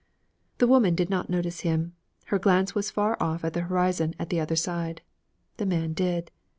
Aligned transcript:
The 0.57 0.65
woman 0.65 0.95
did 0.95 1.11
not 1.11 1.29
notice 1.29 1.59
him. 1.59 1.93
Her 2.25 2.39
glance 2.39 2.73
was 2.73 2.89
far 2.89 3.15
off 3.21 3.43
at 3.45 3.53
the 3.53 3.61
horizon 3.61 4.15
at 4.17 4.31
the 4.31 4.39
other 4.39 4.55
side. 4.55 5.03
The 5.57 5.65
man 5.67 5.93
did. 5.93 6.31